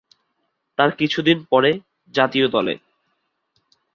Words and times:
তার 0.79 0.91
কিছু 0.95 1.19
দিন 1.21 1.37
পরে 1.49 1.71
জাতীয় 2.13 2.47
দলে। 2.47 2.73